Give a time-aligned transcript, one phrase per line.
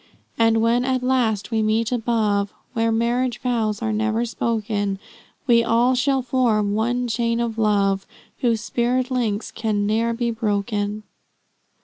[0.35, 4.97] And when at last we meet above, Where marriage vows are never spoken,
[5.45, 8.07] We all shall form one chain of love,
[8.39, 11.03] Whose spirit links can ne'er be broken."